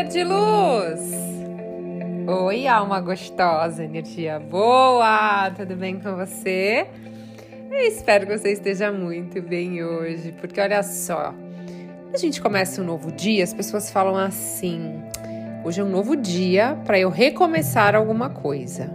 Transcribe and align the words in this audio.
ser 0.00 0.08
de 0.08 0.24
luz! 0.24 1.12
Oi, 2.26 2.66
alma 2.66 3.00
gostosa, 3.00 3.84
energia 3.84 4.38
boa! 4.38 5.50
Tudo 5.50 5.76
bem 5.76 6.00
com 6.00 6.16
você? 6.16 6.86
Eu 7.70 7.80
espero 7.80 8.26
que 8.26 8.38
você 8.38 8.52
esteja 8.52 8.90
muito 8.90 9.42
bem 9.42 9.84
hoje, 9.84 10.32
porque 10.40 10.60
olha 10.60 10.82
só, 10.82 11.34
a 12.12 12.16
gente 12.16 12.40
começa 12.40 12.80
um 12.80 12.84
novo 12.84 13.12
dia, 13.12 13.44
as 13.44 13.52
pessoas 13.52 13.90
falam 13.90 14.16
assim: 14.16 15.02
hoje 15.64 15.80
é 15.80 15.84
um 15.84 15.90
novo 15.90 16.16
dia 16.16 16.78
para 16.86 16.98
eu 16.98 17.10
recomeçar 17.10 17.94
alguma 17.94 18.30
coisa. 18.30 18.90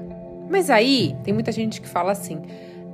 Mas 0.50 0.70
aí 0.70 1.16
tem 1.24 1.34
muita 1.34 1.52
gente 1.52 1.82
que 1.82 1.88
fala 1.88 2.14
assim: 2.14 2.42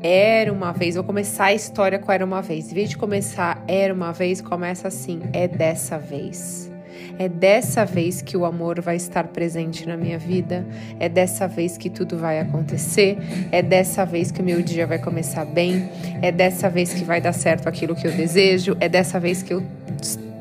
era 0.01 0.51
uma 0.51 0.73
vez, 0.73 0.95
vou 0.95 1.03
começar 1.03 1.45
a 1.45 1.53
história 1.53 1.97
com 1.97 2.11
Era 2.11 2.25
uma 2.25 2.41
vez. 2.41 2.71
Em 2.71 2.75
vez 2.75 2.89
de 2.89 2.97
começar 2.97 3.63
Era 3.67 3.93
uma 3.93 4.11
vez, 4.11 4.41
começa 4.41 4.87
assim: 4.89 5.21
é 5.31 5.47
dessa 5.47 5.97
vez. 5.97 6.70
É 7.17 7.27
dessa 7.29 7.85
vez 7.85 8.21
que 8.21 8.35
o 8.35 8.45
amor 8.45 8.81
vai 8.81 8.95
estar 8.95 9.27
presente 9.27 9.87
na 9.87 9.97
minha 9.97 10.17
vida. 10.17 10.65
É 10.99 11.07
dessa 11.07 11.47
vez 11.47 11.77
que 11.77 11.89
tudo 11.89 12.17
vai 12.17 12.39
acontecer. 12.39 13.17
É 13.51 13.61
dessa 13.61 14.05
vez 14.05 14.31
que 14.31 14.41
o 14.41 14.43
meu 14.43 14.61
dia 14.61 14.87
vai 14.87 14.99
começar 14.99 15.45
bem. 15.45 15.89
É 16.21 16.31
dessa 16.31 16.69
vez 16.69 16.93
que 16.93 17.03
vai 17.03 17.21
dar 17.21 17.33
certo 17.33 17.67
aquilo 17.67 17.95
que 17.95 18.07
eu 18.07 18.11
desejo. 18.11 18.75
É 18.79 18.89
dessa 18.89 19.19
vez 19.19 19.43
que 19.43 19.53
eu 19.53 19.63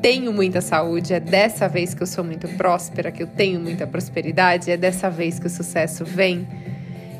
tenho 0.01 0.33
muita 0.33 0.61
saúde. 0.61 1.13
É 1.13 1.19
dessa 1.19 1.67
vez 1.67 1.93
que 1.93 2.01
eu 2.01 2.07
sou 2.07 2.23
muito 2.23 2.47
próspera, 2.49 3.11
que 3.11 3.23
eu 3.23 3.27
tenho 3.27 3.59
muita 3.59 3.85
prosperidade. 3.85 4.71
É 4.71 4.77
dessa 4.77 5.09
vez 5.09 5.39
que 5.39 5.47
o 5.47 5.49
sucesso 5.49 6.03
vem. 6.03 6.47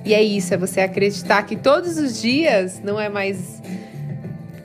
E 0.04 0.14
é 0.14 0.24
isso, 0.24 0.54
é 0.54 0.58
você 0.58 0.82
acreditar 0.82 1.44
que 1.44 1.56
todos 1.56 1.98
os 1.98 2.20
dias 2.20 2.82
não 2.84 3.00
é 3.00 3.08
mais. 3.08 3.62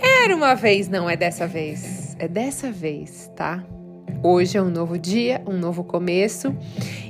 Era 0.00 0.34
uma 0.34 0.55
vez, 0.55 0.88
não 0.88 1.08
é 1.08 1.16
dessa 1.16 1.46
vez. 1.46 2.16
É 2.19 2.27
dessa 2.27 2.72
vez, 2.72 3.30
tá? 3.36 3.62
Hoje 4.23 4.56
é 4.56 4.62
um 4.62 4.70
novo 4.70 4.98
dia, 4.98 5.43
um 5.47 5.56
novo 5.56 5.84
começo. 5.84 6.55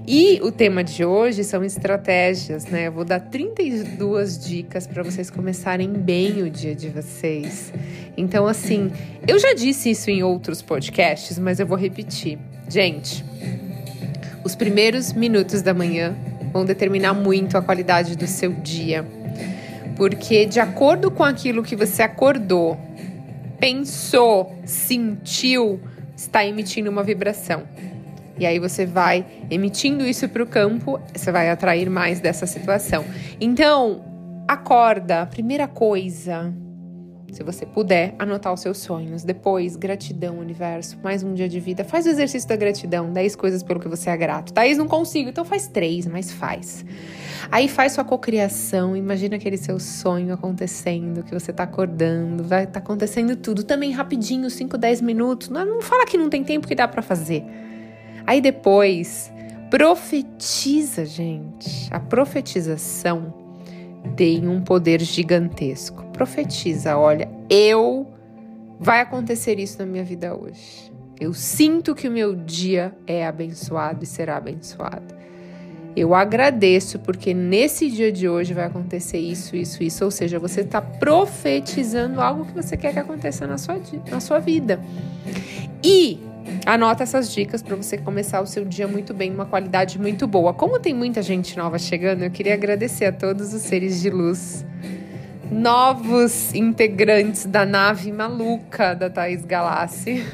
E 0.07 0.41
o 0.43 0.51
tema 0.51 0.83
de 0.83 1.05
hoje 1.05 1.45
são 1.45 1.65
estratégias, 1.65 2.67
né? 2.67 2.89
Eu 2.89 2.93
vou 2.93 3.05
dar 3.05 3.21
32 3.21 4.39
dicas 4.39 4.87
para 4.87 5.03
vocês 5.03 5.31
começarem 5.31 5.89
bem 5.89 6.43
o 6.43 6.51
dia 6.51 6.75
de 6.75 6.89
vocês. 6.89 7.73
Então, 8.17 8.47
assim, 8.47 8.91
eu 9.27 9.39
já 9.39 9.55
disse 9.55 9.91
isso 9.91 10.11
em 10.11 10.23
outros 10.23 10.63
podcasts, 10.63 11.39
mas 11.39 11.61
eu 11.61 11.67
vou 11.67 11.79
repetir. 11.79 12.39
Gente, 12.69 13.25
os 14.45 14.55
primeiros 14.55 15.13
minutos 15.13 15.63
da 15.63 15.73
manhã 15.73 16.17
vão 16.53 16.65
determinar 16.65 17.15
muito 17.15 17.57
a 17.57 17.63
qualidade 17.63 18.17
do 18.17 18.27
seu 18.27 18.53
dia. 18.53 19.07
Porque 19.97 20.45
de 20.45 20.61
acordo 20.61 21.11
com 21.11 21.25
aquilo 21.25 21.63
que 21.63 21.77
você 21.77 22.03
acordou, 22.03 22.79
pensou, 23.59 24.55
sentiu, 24.65 25.81
está 26.17 26.45
emitindo 26.45 26.91
uma 26.91 27.03
vibração. 27.03 27.64
E 28.39 28.45
aí 28.45 28.59
você 28.59 28.84
vai 28.84 29.25
emitindo 29.50 30.05
isso 30.05 30.28
para 30.28 30.42
o 30.42 30.47
campo, 30.47 31.00
você 31.14 31.31
vai 31.33 31.48
atrair 31.50 31.89
mais 31.89 32.20
dessa 32.20 32.47
situação. 32.47 33.05
Então, 33.41 34.05
acorda, 34.47 35.27
primeira 35.27 35.67
coisa, 35.67 36.53
se 37.33 37.43
você 37.43 37.67
puder, 37.67 38.15
anotar 38.19 38.53
os 38.53 38.61
seus 38.61 38.79
sonhos. 38.79 39.25
Depois, 39.25 39.77
gratidão, 39.77 40.39
universo. 40.39 40.99
Mais 41.03 41.23
um 41.23 41.35
dia 41.35 41.49
de 41.49 41.61
vida. 41.61 41.85
Faz 41.85 42.07
o 42.07 42.09
exercício 42.09 42.49
da 42.49 42.57
gratidão. 42.57 43.13
10 43.13 43.37
coisas 43.37 43.63
pelo 43.63 43.81
que 43.81 43.89
você 43.89 44.11
é 44.11 44.17
grato. 44.17 44.53
Thaís, 44.53 44.79
não 44.79 44.87
consigo. 44.87 45.29
Então 45.29 45.45
faz 45.45 45.67
três, 45.67 46.07
mas 46.07 46.33
faz. 46.33 46.85
Aí 47.51 47.69
faz 47.69 47.93
sua 47.93 48.05
cocriação. 48.05 48.97
Imagina 48.97 49.37
aquele 49.37 49.57
seu 49.57 49.79
sonho 49.79 50.33
acontecendo, 50.33 51.23
que 51.23 51.35
você 51.35 51.53
tá 51.53 51.65
acordando. 51.65 52.45
Vai 52.45 52.67
tá 52.67 52.79
acontecendo 52.79 53.37
tudo. 53.37 53.65
Também 53.65 53.91
rapidinho, 53.91 54.49
5, 54.49 54.79
10 54.79 55.01
minutos. 55.01 55.49
Não, 55.49 55.65
não 55.65 55.83
fala 55.83 56.07
que 56.07 56.17
não 56.17 56.31
tem 56.31 56.45
tempo 56.45 56.67
que 56.67 56.75
dá 56.75 56.87
para 56.87 57.03
fazer. 57.03 57.45
Aí 58.27 58.41
depois, 58.41 59.31
profetiza, 59.71 61.05
gente. 61.05 61.89
A 61.91 62.01
profetização 62.01 63.45
tem 64.06 64.48
um 64.48 64.61
poder 64.61 65.00
gigantesco. 65.00 66.05
Profetiza, 66.12 66.96
olha, 66.96 67.28
eu 67.50 68.06
vai 68.78 69.00
acontecer 69.00 69.58
isso 69.58 69.78
na 69.78 69.86
minha 69.86 70.05
vida 70.05 70.34
hoje. 70.34 70.92
Eu 71.18 71.33
sinto 71.33 71.94
que 71.94 72.08
o 72.08 72.11
meu 72.11 72.34
dia 72.34 72.94
é 73.06 73.27
abençoado 73.27 74.05
e 74.05 74.06
será 74.06 74.36
abençoado. 74.36 75.14
Eu 75.96 76.14
agradeço 76.14 76.98
porque 76.98 77.33
nesse 77.33 77.90
dia 77.90 78.12
de 78.12 78.28
hoje 78.28 78.52
vai 78.52 78.67
acontecer 78.67 79.18
isso, 79.18 79.56
isso, 79.56 79.83
isso. 79.83 80.05
Ou 80.05 80.11
seja, 80.11 80.38
você 80.38 80.61
está 80.61 80.83
profetizando 80.83 82.20
algo 82.20 82.44
que 82.44 82.52
você 82.52 82.77
quer 82.77 82.92
que 82.92 82.98
aconteça 82.98 83.46
na 83.46 83.56
sua, 83.56 83.80
na 84.11 84.20
sua 84.20 84.38
vida. 84.38 84.78
E 85.83 86.20
Anota 86.64 87.02
essas 87.02 87.33
dicas 87.33 87.62
para 87.62 87.77
você 87.77 87.98
começar 87.98 88.40
o 88.40 88.46
seu 88.46 88.64
dia 88.64 88.89
muito 88.89 89.12
bem, 89.12 89.33
uma 89.33 89.46
qualidade 89.46 89.98
muito 89.98 90.27
boa. 90.27 90.55
Como 90.55 90.78
tem 90.78 90.94
muita 90.94 91.22
gente 91.22 91.56
nova 91.56 91.78
chegando, 91.78 92.22
eu 92.24 92.30
queria 92.30 92.55
agradecer 92.55 93.06
a 93.06 93.12
todos 93.12 93.52
os 93.52 93.62
seres 93.62 94.00
de 94.00 94.11
luz, 94.11 94.64
novos 95.50 96.55
integrantes 96.55 97.46
da 97.46 97.64
nave 97.64 98.11
maluca 98.11 98.94
da 98.94 99.11
Thaís 99.11 99.44
Galassi. 99.44 100.24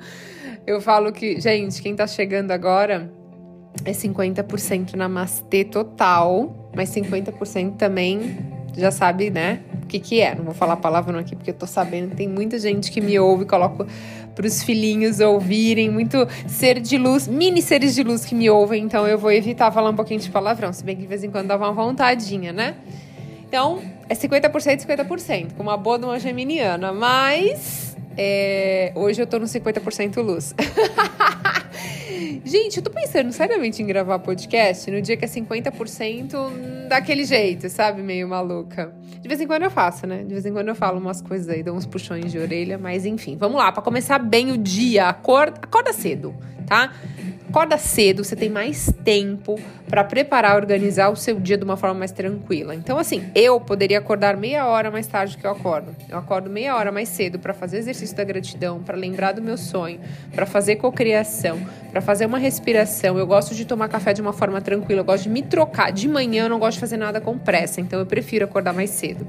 eu 0.66 0.80
falo 0.80 1.12
que, 1.12 1.40
gente, 1.40 1.80
quem 1.82 1.94
tá 1.94 2.06
chegando 2.06 2.50
agora 2.50 3.12
é 3.84 3.92
50% 3.92 4.94
namastê 4.94 5.64
total, 5.64 6.70
mas 6.74 6.90
50% 6.90 7.76
também 7.76 8.38
já 8.76 8.90
sabe, 8.90 9.30
né? 9.30 9.60
Que, 9.90 9.98
que 9.98 10.20
é. 10.20 10.36
Não 10.36 10.44
vou 10.44 10.54
falar 10.54 10.74
a 10.74 10.76
palavra 10.76 11.18
aqui 11.18 11.34
porque 11.34 11.50
eu 11.50 11.54
tô 11.54 11.66
sabendo. 11.66 12.14
Tem 12.14 12.28
muita 12.28 12.58
gente 12.58 12.92
que 12.92 13.00
me 13.00 13.18
ouve, 13.18 13.44
coloco 13.44 13.84
para 14.34 14.46
os 14.46 14.62
filhinhos 14.62 15.18
ouvirem, 15.20 15.90
muito 15.90 16.26
ser 16.46 16.80
de 16.80 16.96
luz, 16.96 17.26
mini 17.26 17.60
seres 17.60 17.94
de 17.94 18.02
luz 18.02 18.24
que 18.24 18.34
me 18.34 18.48
ouvem, 18.48 18.84
então 18.84 19.06
eu 19.06 19.18
vou 19.18 19.30
evitar 19.32 19.70
falar 19.70 19.90
um 19.90 19.96
pouquinho 19.96 20.20
de 20.20 20.30
palavrão, 20.30 20.72
se 20.72 20.84
bem 20.84 20.96
que 20.96 21.02
de 21.02 21.08
vez 21.08 21.24
em 21.24 21.30
quando 21.30 21.48
dá 21.48 21.56
uma 21.56 21.72
vontadinha, 21.72 22.52
né? 22.52 22.76
Então, 23.46 23.82
é 24.08 24.14
50% 24.14 24.80
e 24.80 24.86
50%, 24.86 25.54
com 25.56 25.62
uma 25.62 25.76
boa 25.76 25.98
de 25.98 26.04
uma 26.04 26.18
geminiana, 26.18 26.92
mas 26.92 27.96
é, 28.16 28.92
hoje 28.94 29.20
eu 29.20 29.26
tô 29.26 29.38
no 29.38 29.46
50% 29.46 30.22
luz. 30.22 30.54
Gente, 32.44 32.78
eu 32.78 32.82
tô 32.82 32.90
pensando 32.90 33.32
seriamente 33.32 33.82
em 33.82 33.86
gravar 33.86 34.18
podcast 34.18 34.90
no 34.90 35.00
dia 35.00 35.16
que 35.16 35.24
é 35.24 35.28
50% 35.28 36.88
daquele 36.88 37.24
jeito, 37.24 37.68
sabe? 37.68 38.02
Meio 38.02 38.28
maluca. 38.28 38.92
De 39.20 39.28
vez 39.28 39.40
em 39.40 39.46
quando 39.46 39.64
eu 39.64 39.70
faço, 39.70 40.06
né? 40.06 40.24
De 40.24 40.32
vez 40.32 40.44
em 40.46 40.52
quando 40.52 40.68
eu 40.68 40.74
falo 40.74 40.98
umas 40.98 41.20
coisas 41.20 41.48
aí, 41.48 41.62
dou 41.62 41.76
uns 41.76 41.86
puxões 41.86 42.32
de 42.32 42.38
orelha, 42.38 42.78
mas 42.78 43.04
enfim, 43.06 43.36
vamos 43.36 43.58
lá, 43.58 43.70
para 43.70 43.82
começar 43.82 44.18
bem 44.18 44.50
o 44.50 44.58
dia, 44.58 45.08
acorda, 45.08 45.60
acorda 45.62 45.92
cedo, 45.92 46.34
tá? 46.66 46.92
Acorda 47.50 47.76
cedo, 47.76 48.22
você 48.22 48.36
tem 48.36 48.48
mais 48.48 48.92
tempo 49.04 49.58
para 49.88 50.04
preparar, 50.04 50.54
organizar 50.54 51.10
o 51.10 51.16
seu 51.16 51.40
dia 51.40 51.58
de 51.58 51.64
uma 51.64 51.76
forma 51.76 51.98
mais 51.98 52.12
tranquila. 52.12 52.76
Então, 52.76 52.96
assim, 52.96 53.24
eu 53.34 53.60
poderia 53.60 53.98
acordar 53.98 54.36
meia 54.36 54.68
hora 54.68 54.88
mais 54.88 55.08
tarde 55.08 55.36
que 55.36 55.44
eu 55.44 55.50
acordo. 55.50 55.94
Eu 56.08 56.16
acordo 56.16 56.48
meia 56.48 56.76
hora 56.76 56.92
mais 56.92 57.08
cedo 57.08 57.40
para 57.40 57.52
fazer 57.52 57.78
exercício 57.78 58.16
da 58.16 58.22
gratidão, 58.22 58.80
para 58.80 58.96
lembrar 58.96 59.32
do 59.32 59.42
meu 59.42 59.58
sonho, 59.58 59.98
para 60.32 60.46
fazer 60.46 60.76
cocriação, 60.76 61.58
para 61.90 62.00
fazer 62.00 62.26
uma 62.26 62.38
respiração. 62.38 63.18
Eu 63.18 63.26
gosto 63.26 63.54
de 63.54 63.64
tomar 63.64 63.88
café 63.88 64.12
de 64.12 64.20
uma 64.20 64.32
forma 64.32 64.60
tranquila, 64.60 65.00
eu 65.00 65.04
gosto 65.04 65.24
de 65.24 65.28
me 65.28 65.42
trocar. 65.42 65.92
De 65.92 66.08
manhã 66.08 66.44
eu 66.44 66.48
não 66.48 66.58
gosto 66.58 66.74
de 66.74 66.80
fazer 66.80 66.96
nada 66.96 67.20
com 67.20 67.38
pressa, 67.38 67.80
então 67.80 67.98
eu 67.98 68.06
prefiro 68.06 68.44
acordar 68.44 68.72
mais 68.72 68.90
cedo. 68.90 69.26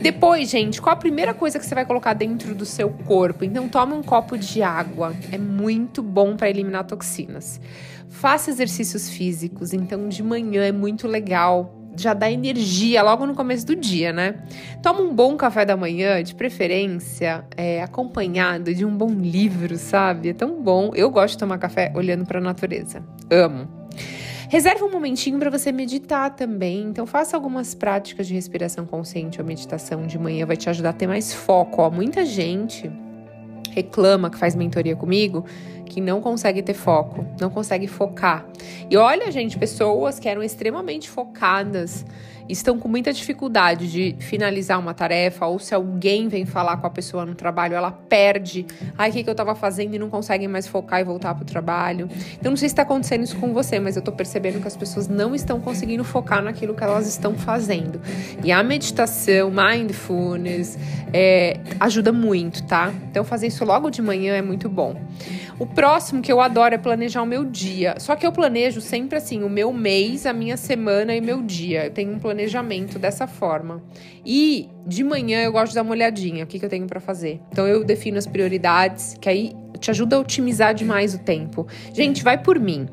Depois, 0.00 0.48
gente, 0.48 0.80
qual 0.80 0.94
a 0.94 0.98
primeira 0.98 1.34
coisa 1.34 1.58
que 1.58 1.66
você 1.66 1.74
vai 1.74 1.84
colocar 1.84 2.14
dentro 2.14 2.54
do 2.54 2.64
seu 2.64 2.88
corpo? 2.88 3.44
Então, 3.44 3.68
toma 3.68 3.94
um 3.94 4.02
copo 4.02 4.38
de 4.38 4.62
água. 4.62 5.14
É 5.30 5.36
muito 5.36 6.02
bom 6.02 6.36
para 6.36 6.48
eliminar 6.48 6.84
toxinas. 6.84 7.60
Faça 8.08 8.50
exercícios 8.50 9.10
físicos. 9.10 9.74
Então, 9.74 10.08
de 10.08 10.22
manhã 10.22 10.64
é 10.64 10.72
muito 10.72 11.06
legal 11.06 11.79
já 11.96 12.14
dá 12.14 12.30
energia 12.30 13.02
logo 13.02 13.26
no 13.26 13.34
começo 13.34 13.66
do 13.66 13.76
dia, 13.76 14.12
né? 14.12 14.42
Toma 14.82 15.00
um 15.00 15.14
bom 15.14 15.36
café 15.36 15.64
da 15.64 15.76
manhã, 15.76 16.22
de 16.22 16.34
preferência, 16.34 17.44
é, 17.56 17.82
acompanhado 17.82 18.74
de 18.74 18.84
um 18.84 18.96
bom 18.96 19.10
livro, 19.10 19.76
sabe? 19.76 20.30
É 20.30 20.32
tão 20.32 20.62
bom. 20.62 20.92
Eu 20.94 21.10
gosto 21.10 21.34
de 21.34 21.38
tomar 21.38 21.58
café 21.58 21.92
olhando 21.94 22.24
para 22.24 22.38
a 22.38 22.42
natureza. 22.42 23.02
Amo. 23.30 23.68
Reserve 24.48 24.82
um 24.82 24.90
momentinho 24.90 25.38
para 25.38 25.48
você 25.48 25.70
meditar 25.70 26.34
também. 26.34 26.82
Então, 26.82 27.06
faça 27.06 27.36
algumas 27.36 27.72
práticas 27.72 28.26
de 28.26 28.34
respiração 28.34 28.84
consciente 28.84 29.40
ou 29.40 29.46
meditação 29.46 30.06
de 30.06 30.18
manhã, 30.18 30.44
vai 30.44 30.56
te 30.56 30.68
ajudar 30.68 30.90
a 30.90 30.92
ter 30.92 31.06
mais 31.06 31.32
foco. 31.32 31.82
Ó, 31.82 31.90
muita 31.90 32.24
gente 32.24 32.90
reclama 33.70 34.30
que 34.30 34.38
faz 34.38 34.54
mentoria 34.54 34.96
comigo 34.96 35.44
que 35.90 36.00
não 36.00 36.20
consegue 36.20 36.62
ter 36.62 36.74
foco, 36.74 37.26
não 37.40 37.50
consegue 37.50 37.88
focar. 37.88 38.46
E 38.88 38.96
olha, 38.96 39.30
gente, 39.30 39.58
pessoas 39.58 40.20
que 40.20 40.28
eram 40.28 40.42
extremamente 40.42 41.10
focadas 41.10 42.06
estão 42.50 42.78
com 42.78 42.88
muita 42.88 43.12
dificuldade 43.12 43.90
de 43.90 44.16
finalizar 44.18 44.78
uma 44.78 44.94
tarefa, 44.94 45.46
ou 45.46 45.58
se 45.58 45.74
alguém 45.74 46.28
vem 46.28 46.44
falar 46.44 46.76
com 46.78 46.86
a 46.86 46.90
pessoa 46.90 47.24
no 47.24 47.34
trabalho, 47.34 47.74
ela 47.74 47.90
perde. 47.90 48.66
Ai, 48.96 49.10
o 49.10 49.12
que, 49.12 49.24
que 49.24 49.30
eu 49.30 49.34
tava 49.34 49.54
fazendo 49.54 49.94
e 49.94 49.98
não 49.98 50.10
consegue 50.10 50.46
mais 50.48 50.66
focar 50.66 51.00
e 51.00 51.04
voltar 51.04 51.34
pro 51.34 51.44
trabalho. 51.44 52.08
Então, 52.38 52.50
não 52.50 52.56
sei 52.56 52.68
se 52.68 52.72
está 52.72 52.82
acontecendo 52.82 53.22
isso 53.22 53.36
com 53.36 53.52
você, 53.52 53.78
mas 53.78 53.96
eu 53.96 54.02
tô 54.02 54.12
percebendo 54.12 54.60
que 54.60 54.66
as 54.66 54.76
pessoas 54.76 55.08
não 55.08 55.34
estão 55.34 55.60
conseguindo 55.60 56.04
focar 56.04 56.42
naquilo 56.42 56.74
que 56.74 56.82
elas 56.82 57.06
estão 57.06 57.34
fazendo. 57.34 58.00
E 58.42 58.52
a 58.52 58.62
meditação, 58.62 59.50
mindfulness, 59.50 60.78
é, 61.12 61.58
ajuda 61.78 62.12
muito, 62.12 62.62
tá? 62.64 62.92
Então, 63.10 63.24
fazer 63.24 63.46
isso 63.46 63.64
logo 63.64 63.90
de 63.90 64.02
manhã 64.02 64.34
é 64.34 64.42
muito 64.42 64.68
bom. 64.68 64.96
O 65.60 65.66
próximo 65.66 66.22
que 66.22 66.32
eu 66.32 66.40
adoro 66.40 66.74
é 66.74 66.78
planejar 66.78 67.20
o 67.20 67.26
meu 67.26 67.44
dia. 67.44 67.94
Só 67.98 68.16
que 68.16 68.26
eu 68.26 68.32
planejo 68.32 68.80
sempre 68.80 69.18
assim, 69.18 69.42
o 69.42 69.50
meu 69.50 69.74
mês, 69.74 70.24
a 70.24 70.32
minha 70.32 70.56
semana 70.56 71.14
e 71.14 71.20
meu 71.20 71.42
dia. 71.42 71.84
Eu 71.84 71.90
tenho 71.90 72.14
um 72.14 72.18
planejamento 72.18 72.98
dessa 72.98 73.26
forma. 73.26 73.82
E 74.24 74.70
de 74.86 75.04
manhã 75.04 75.42
eu 75.42 75.52
gosto 75.52 75.68
de 75.68 75.74
dar 75.74 75.82
uma 75.82 75.90
olhadinha, 75.90 76.44
o 76.44 76.46
que, 76.46 76.58
que 76.58 76.64
eu 76.64 76.68
tenho 76.70 76.86
para 76.86 76.98
fazer. 76.98 77.42
Então 77.52 77.68
eu 77.68 77.84
defino 77.84 78.16
as 78.16 78.26
prioridades, 78.26 79.18
que 79.20 79.28
aí 79.28 79.52
te 79.78 79.90
ajuda 79.90 80.16
a 80.16 80.20
otimizar 80.20 80.72
demais 80.72 81.14
o 81.14 81.18
tempo. 81.18 81.66
Gente, 81.92 82.24
vai 82.24 82.42
por 82.42 82.58
mim. 82.58 82.88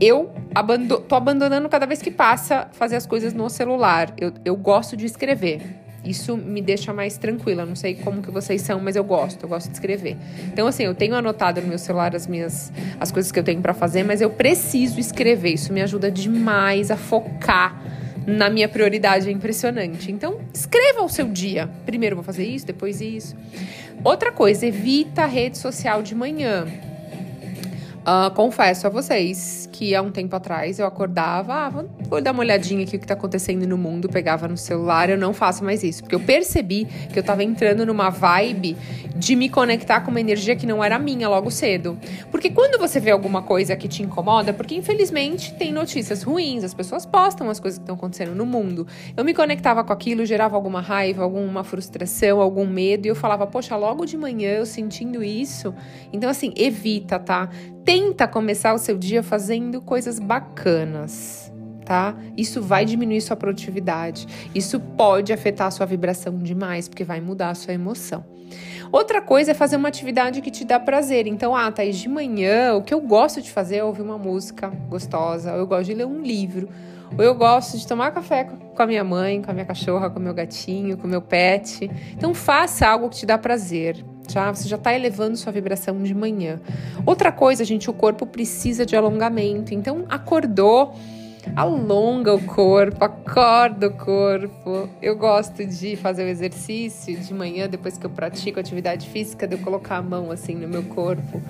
Eu 0.00 0.32
abando 0.52 0.98
tô 0.98 1.14
abandonando 1.14 1.68
cada 1.68 1.86
vez 1.86 2.02
que 2.02 2.10
passa 2.10 2.68
fazer 2.72 2.96
as 2.96 3.06
coisas 3.06 3.32
no 3.32 3.48
celular. 3.48 4.12
Eu, 4.18 4.32
eu 4.44 4.56
gosto 4.56 4.96
de 4.96 5.06
escrever. 5.06 5.81
Isso 6.04 6.36
me 6.36 6.60
deixa 6.60 6.92
mais 6.92 7.16
tranquila. 7.16 7.64
Não 7.64 7.76
sei 7.76 7.94
como 7.94 8.22
que 8.22 8.30
vocês 8.30 8.62
são, 8.62 8.80
mas 8.80 8.96
eu 8.96 9.04
gosto. 9.04 9.44
Eu 9.44 9.48
gosto 9.48 9.68
de 9.68 9.74
escrever. 9.74 10.16
Então, 10.52 10.66
assim, 10.66 10.82
eu 10.82 10.94
tenho 10.94 11.14
anotado 11.14 11.60
no 11.60 11.68
meu 11.68 11.78
celular 11.78 12.14
as 12.16 12.26
minhas 12.26 12.72
as 12.98 13.12
coisas 13.12 13.30
que 13.30 13.38
eu 13.38 13.44
tenho 13.44 13.60
para 13.60 13.72
fazer, 13.72 14.02
mas 14.02 14.20
eu 14.20 14.30
preciso 14.30 14.98
escrever. 14.98 15.54
Isso 15.54 15.72
me 15.72 15.80
ajuda 15.80 16.10
demais 16.10 16.90
a 16.90 16.96
focar 16.96 17.80
na 18.26 18.50
minha 18.50 18.68
prioridade. 18.68 19.28
É 19.28 19.32
impressionante. 19.32 20.10
Então, 20.10 20.40
escreva 20.52 21.02
o 21.02 21.08
seu 21.08 21.28
dia. 21.28 21.70
Primeiro 21.86 22.16
vou 22.16 22.24
fazer 22.24 22.44
isso, 22.44 22.66
depois 22.66 23.00
isso. 23.00 23.36
Outra 24.02 24.32
coisa, 24.32 24.66
evita 24.66 25.22
a 25.22 25.26
rede 25.26 25.56
social 25.56 26.02
de 26.02 26.14
manhã. 26.14 26.66
Uh, 28.02 28.34
confesso 28.34 28.84
a 28.84 28.90
vocês 28.90 29.68
que 29.70 29.94
há 29.94 30.02
um 30.02 30.10
tempo 30.10 30.34
atrás 30.34 30.80
eu 30.80 30.86
acordava, 30.86 31.54
ah, 31.54 31.68
vou, 31.68 31.90
vou 32.08 32.20
dar 32.20 32.32
uma 32.32 32.40
olhadinha 32.40 32.82
aqui 32.82 32.96
o 32.96 32.98
que 32.98 33.04
está 33.04 33.14
acontecendo 33.14 33.64
no 33.64 33.78
mundo, 33.78 34.08
pegava 34.08 34.48
no 34.48 34.56
celular, 34.56 35.08
eu 35.08 35.16
não 35.16 35.32
faço 35.32 35.62
mais 35.64 35.84
isso, 35.84 36.02
porque 36.02 36.16
eu 36.16 36.20
percebi 36.20 36.84
que 36.84 37.16
eu 37.16 37.20
estava 37.20 37.44
entrando 37.44 37.86
numa 37.86 38.10
vibe 38.10 38.76
de 39.14 39.36
me 39.36 39.48
conectar 39.48 40.00
com 40.00 40.10
uma 40.10 40.20
energia 40.20 40.56
que 40.56 40.66
não 40.66 40.82
era 40.82 40.98
minha 40.98 41.28
logo 41.28 41.48
cedo. 41.48 41.96
Porque 42.28 42.50
quando 42.50 42.76
você 42.76 42.98
vê 42.98 43.12
alguma 43.12 43.40
coisa 43.40 43.76
que 43.76 43.86
te 43.86 44.02
incomoda, 44.02 44.52
porque 44.52 44.74
infelizmente 44.74 45.54
tem 45.54 45.72
notícias 45.72 46.24
ruins, 46.24 46.64
as 46.64 46.74
pessoas 46.74 47.06
postam 47.06 47.48
as 47.48 47.60
coisas 47.60 47.78
que 47.78 47.84
estão 47.84 47.94
acontecendo 47.94 48.34
no 48.34 48.44
mundo. 48.44 48.84
Eu 49.16 49.24
me 49.24 49.32
conectava 49.32 49.84
com 49.84 49.92
aquilo, 49.92 50.26
gerava 50.26 50.56
alguma 50.56 50.80
raiva, 50.80 51.22
alguma 51.22 51.62
frustração, 51.62 52.40
algum 52.40 52.66
medo, 52.66 53.06
e 53.06 53.10
eu 53.10 53.14
falava, 53.14 53.46
poxa, 53.46 53.76
logo 53.76 54.04
de 54.04 54.16
manhã 54.16 54.50
eu 54.50 54.66
sentindo 54.66 55.22
isso. 55.22 55.72
Então, 56.12 56.28
assim, 56.28 56.52
evita, 56.56 57.18
tá? 57.18 57.48
Tenta 57.84 58.28
começar 58.28 58.72
o 58.74 58.78
seu 58.78 58.96
dia 58.96 59.24
fazendo 59.24 59.80
coisas 59.80 60.20
bacanas, 60.20 61.52
tá? 61.84 62.14
Isso 62.36 62.62
vai 62.62 62.84
diminuir 62.84 63.20
sua 63.20 63.34
produtividade. 63.34 64.26
Isso 64.54 64.78
pode 64.78 65.32
afetar 65.32 65.72
sua 65.72 65.84
vibração 65.84 66.38
demais, 66.38 66.86
porque 66.86 67.02
vai 67.02 67.20
mudar 67.20 67.50
a 67.50 67.54
sua 67.56 67.74
emoção. 67.74 68.24
Outra 68.92 69.20
coisa 69.20 69.50
é 69.50 69.54
fazer 69.54 69.76
uma 69.76 69.88
atividade 69.88 70.40
que 70.40 70.50
te 70.50 70.64
dá 70.64 70.78
prazer. 70.78 71.26
Então, 71.26 71.56
ah, 71.56 71.72
Thaís, 71.72 71.96
de 71.96 72.08
manhã, 72.08 72.74
o 72.74 72.82
que 72.82 72.94
eu 72.94 73.00
gosto 73.00 73.42
de 73.42 73.50
fazer 73.50 73.76
é 73.76 73.84
ouvir 73.84 74.02
uma 74.02 74.18
música 74.18 74.68
gostosa, 74.88 75.52
ou 75.52 75.58
eu 75.58 75.66
gosto 75.66 75.86
de 75.86 75.94
ler 75.94 76.06
um 76.06 76.22
livro, 76.22 76.68
ou 77.18 77.24
eu 77.24 77.34
gosto 77.34 77.76
de 77.76 77.84
tomar 77.84 78.12
café 78.12 78.44
com 78.44 78.82
a 78.82 78.86
minha 78.86 79.02
mãe, 79.02 79.42
com 79.42 79.50
a 79.50 79.54
minha 79.54 79.66
cachorra, 79.66 80.08
com 80.08 80.20
o 80.20 80.22
meu 80.22 80.34
gatinho, 80.34 80.96
com 80.96 81.08
o 81.08 81.10
meu 81.10 81.22
pet. 81.22 81.90
Então, 82.12 82.32
faça 82.32 82.86
algo 82.86 83.08
que 83.08 83.16
te 83.16 83.26
dá 83.26 83.36
prazer 83.36 84.04
já 84.32 84.52
você 84.52 84.68
já 84.68 84.76
está 84.76 84.94
elevando 84.94 85.36
sua 85.36 85.52
vibração 85.52 86.02
de 86.02 86.14
manhã. 86.14 86.60
Outra 87.04 87.30
coisa, 87.30 87.64
gente, 87.64 87.90
o 87.90 87.92
corpo 87.92 88.26
precisa 88.26 88.86
de 88.86 88.96
alongamento. 88.96 89.74
Então, 89.74 90.06
acordou, 90.08 90.94
alonga 91.54 92.34
o 92.34 92.42
corpo, 92.44 93.04
acorda 93.04 93.88
o 93.88 93.92
corpo. 93.92 94.88
Eu 95.00 95.16
gosto 95.16 95.64
de 95.66 95.96
fazer 95.96 96.24
o 96.24 96.28
exercício 96.28 97.16
de 97.16 97.34
manhã, 97.34 97.68
depois 97.68 97.98
que 97.98 98.06
eu 98.06 98.10
pratico 98.10 98.58
atividade 98.58 99.08
física, 99.08 99.46
de 99.46 99.54
eu 99.54 99.58
colocar 99.58 99.96
a 99.96 100.02
mão 100.02 100.30
assim 100.30 100.54
no 100.54 100.66
meu 100.66 100.82
corpo 100.84 101.40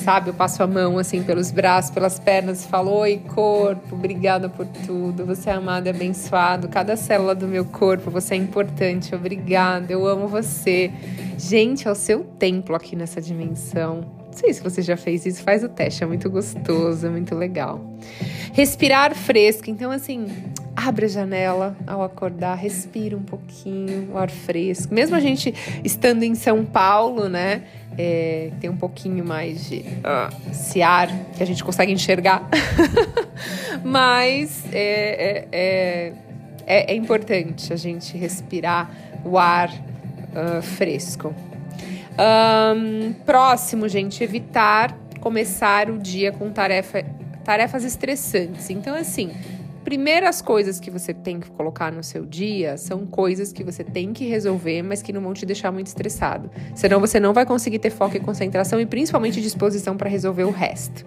sabe? 0.00 0.30
Eu 0.30 0.34
passo 0.34 0.62
a 0.62 0.66
mão 0.66 0.98
assim 0.98 1.22
pelos 1.22 1.50
braços, 1.50 1.90
pelas 1.90 2.18
pernas 2.18 2.64
e 2.64 2.68
falo: 2.68 2.92
Oi, 2.92 3.20
corpo, 3.34 3.94
obrigada 3.94 4.48
por 4.48 4.66
tudo. 4.66 5.24
Você 5.26 5.50
é 5.50 5.54
amado 5.54 5.86
e 5.86 5.90
abençoado. 5.90 6.68
Cada 6.68 6.96
célula 6.96 7.34
do 7.34 7.46
meu 7.46 7.64
corpo, 7.64 8.10
você 8.10 8.34
é 8.34 8.36
importante. 8.36 9.14
Obrigada, 9.14 9.92
eu 9.92 10.06
amo 10.06 10.28
você. 10.28 10.90
Gente, 11.38 11.86
é 11.86 11.90
o 11.90 11.94
seu 11.94 12.24
templo 12.38 12.74
aqui 12.74 12.96
nessa 12.96 13.20
dimensão. 13.20 14.00
Não 14.26 14.32
sei 14.32 14.52
se 14.52 14.62
você 14.62 14.82
já 14.82 14.98
fez 14.98 15.24
isso, 15.24 15.42
faz 15.42 15.64
o 15.64 15.68
teste, 15.68 16.04
é 16.04 16.06
muito 16.06 16.28
gostoso, 16.28 17.06
é 17.06 17.08
muito 17.08 17.34
legal. 17.34 17.80
Respirar 18.52 19.14
fresco, 19.14 19.70
então 19.70 19.90
assim, 19.90 20.26
abre 20.86 21.06
a 21.06 21.08
janela 21.08 21.76
ao 21.86 22.02
acordar, 22.02 22.54
respira 22.54 23.16
um 23.16 23.22
pouquinho 23.22 24.12
o 24.12 24.18
ar 24.18 24.30
fresco. 24.30 24.94
Mesmo 24.94 25.16
a 25.16 25.20
gente 25.20 25.54
estando 25.84 26.22
em 26.22 26.34
São 26.34 26.64
Paulo, 26.64 27.28
né? 27.28 27.62
é, 27.98 28.50
tem 28.60 28.68
um 28.68 28.76
pouquinho 28.76 29.24
mais 29.24 29.68
de 29.68 29.78
uh, 29.78 30.50
esse 30.50 30.82
ar 30.82 31.08
que 31.36 31.42
a 31.42 31.46
gente 31.46 31.64
consegue 31.64 31.92
enxergar. 31.92 32.48
Mas 33.82 34.64
é, 34.72 35.46
é, 35.52 36.12
é, 36.66 36.92
é, 36.92 36.94
importante 36.94 37.72
a 37.72 37.76
gente 37.76 38.16
respirar 38.16 38.90
o 39.24 39.38
ar 39.38 39.70
uh, 39.70 40.62
fresco. 40.62 41.34
Um, 42.18 43.12
próximo, 43.24 43.88
gente, 43.88 44.22
evitar 44.22 44.96
começar 45.20 45.90
o 45.90 45.98
dia 45.98 46.30
com 46.30 46.50
tarefa, 46.50 47.04
tarefas 47.44 47.82
estressantes. 47.82 48.70
Então, 48.70 48.94
assim, 48.94 49.32
primeiras 49.86 50.42
coisas 50.42 50.80
que 50.80 50.90
você 50.90 51.14
tem 51.14 51.38
que 51.38 51.48
colocar 51.48 51.92
no 51.92 52.02
seu 52.02 52.26
dia 52.26 52.76
são 52.76 53.06
coisas 53.06 53.52
que 53.52 53.62
você 53.62 53.84
tem 53.84 54.12
que 54.12 54.26
resolver, 54.26 54.82
mas 54.82 55.00
que 55.00 55.12
não 55.12 55.20
vão 55.20 55.32
te 55.32 55.46
deixar 55.46 55.70
muito 55.70 55.86
estressado. 55.86 56.50
Senão 56.74 56.98
você 56.98 57.20
não 57.20 57.32
vai 57.32 57.46
conseguir 57.46 57.78
ter 57.78 57.90
foco 57.90 58.16
e 58.16 58.20
concentração 58.20 58.80
e 58.80 58.84
principalmente 58.84 59.40
disposição 59.40 59.96
para 59.96 60.10
resolver 60.10 60.42
o 60.42 60.50
resto. 60.50 61.06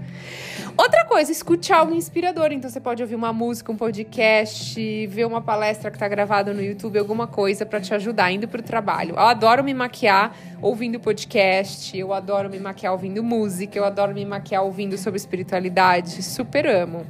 Outra 0.77 1.03
coisa, 1.03 1.29
escute 1.29 1.73
algo 1.73 1.93
inspirador. 1.93 2.53
Então 2.53 2.69
você 2.69 2.79
pode 2.79 3.03
ouvir 3.03 3.15
uma 3.15 3.33
música, 3.33 3.69
um 3.69 3.75
podcast, 3.75 5.07
ver 5.07 5.27
uma 5.27 5.41
palestra 5.41 5.91
que 5.91 5.97
está 5.97 6.07
gravada 6.07 6.53
no 6.53 6.63
YouTube, 6.63 6.97
alguma 6.97 7.27
coisa 7.27 7.65
para 7.65 7.81
te 7.81 7.93
ajudar 7.93 8.31
indo 8.31 8.47
para 8.47 8.61
o 8.61 8.63
trabalho. 8.63 9.15
Eu 9.15 9.19
adoro 9.19 9.61
me 9.61 9.73
maquiar 9.73 10.33
ouvindo 10.61 11.01
podcast, 11.01 11.97
eu 11.97 12.13
adoro 12.13 12.49
me 12.49 12.59
maquiar 12.59 12.93
ouvindo 12.93 13.21
música, 13.21 13.77
eu 13.77 13.83
adoro 13.83 14.13
me 14.13 14.23
maquiar 14.23 14.63
ouvindo 14.63 14.97
sobre 14.97 15.17
espiritualidade. 15.17 16.23
Super 16.23 16.65
amo. 16.65 17.05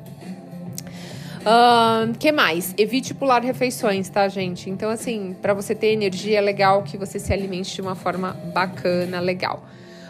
Uh, 1.42 2.18
que 2.18 2.32
mais? 2.32 2.74
Evite 2.78 3.14
pular 3.14 3.42
refeições, 3.42 4.10
tá, 4.10 4.28
gente? 4.28 4.70
Então, 4.70 4.90
assim, 4.90 5.36
para 5.42 5.54
você 5.54 5.74
ter 5.74 5.88
energia, 5.88 6.38
é 6.38 6.42
legal 6.42 6.84
que 6.84 6.98
você 6.98 7.20
se 7.20 7.32
alimente 7.32 7.74
de 7.76 7.82
uma 7.82 7.96
forma 7.96 8.34
bacana, 8.54 9.20
legal. 9.20 9.66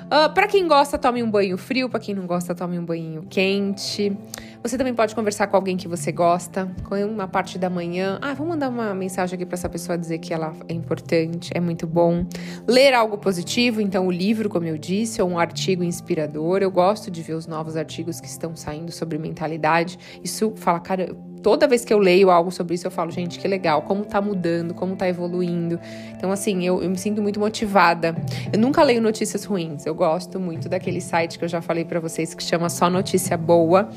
Uh, 0.09 0.33
para 0.33 0.47
quem 0.47 0.67
gosta, 0.67 0.97
tome 0.97 1.21
um 1.21 1.29
banho 1.29 1.55
frio. 1.55 1.87
Para 1.87 1.99
quem 1.99 2.15
não 2.15 2.25
gosta, 2.25 2.55
tome 2.55 2.79
um 2.79 2.83
banho 2.83 3.27
quente. 3.29 4.11
Você 4.61 4.77
também 4.77 4.93
pode 4.93 5.15
conversar 5.15 5.47
com 5.47 5.55
alguém 5.55 5.77
que 5.77 5.87
você 5.87 6.11
gosta, 6.11 6.69
com 6.83 6.93
uma 7.05 7.29
parte 7.29 7.57
da 7.57 7.69
manhã. 7.69 8.19
Ah, 8.21 8.33
vou 8.33 8.45
mandar 8.45 8.67
uma 8.67 8.93
mensagem 8.93 9.35
aqui 9.35 9.45
para 9.45 9.55
essa 9.55 9.69
pessoa 9.69 9.97
dizer 9.97 10.17
que 10.17 10.33
ela 10.33 10.53
é 10.67 10.73
importante, 10.73 11.49
é 11.55 11.61
muito 11.61 11.87
bom. 11.87 12.25
Ler 12.67 12.93
algo 12.93 13.17
positivo, 13.17 13.79
então 13.79 14.05
o 14.05 14.11
livro, 14.11 14.49
como 14.49 14.65
eu 14.65 14.77
disse, 14.77 15.21
ou 15.21 15.29
um 15.29 15.39
artigo 15.39 15.81
inspirador. 15.81 16.61
Eu 16.61 16.69
gosto 16.69 17.09
de 17.09 17.21
ver 17.21 17.35
os 17.35 17.47
novos 17.47 17.77
artigos 17.77 18.19
que 18.19 18.27
estão 18.27 18.53
saindo 18.53 18.91
sobre 18.91 19.17
mentalidade. 19.17 19.97
Isso 20.21 20.51
fala, 20.57 20.81
cara, 20.81 21.15
toda 21.41 21.65
vez 21.65 21.85
que 21.85 21.93
eu 21.93 21.97
leio 21.97 22.29
algo 22.29 22.51
sobre 22.51 22.75
isso, 22.75 22.85
eu 22.85 22.91
falo, 22.91 23.11
gente, 23.11 23.39
que 23.39 23.47
legal, 23.47 23.83
como 23.83 24.03
tá 24.03 24.19
mudando, 24.19 24.73
como 24.73 24.93
tá 24.93 25.07
evoluindo. 25.07 25.79
Então, 26.17 26.33
assim, 26.33 26.65
eu, 26.65 26.83
eu 26.83 26.89
me 26.89 26.97
sinto 26.97 27.21
muito 27.21 27.39
motivada. 27.39 28.13
Eu 28.51 28.59
nunca 28.59 28.83
leio 28.83 29.01
notícias 29.01 29.45
ruins, 29.45 29.85
eu 29.85 29.95
gosto 29.95 30.37
muito 30.37 30.67
daquele 30.67 30.99
site 30.99 31.39
que 31.39 31.45
eu 31.45 31.49
já 31.49 31.61
falei 31.61 31.85
para 31.85 32.01
vocês 32.01 32.33
que 32.33 32.43
chama 32.43 32.69
Só 32.69 32.89
Notícia 32.89 33.37
Boa. 33.37 33.89